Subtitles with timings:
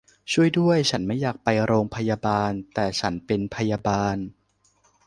[0.31, 4.17] ช่วยด้วย ฉันไม่อยากไปโรงพยาบาล แต่ฉันเป็นพยาบาล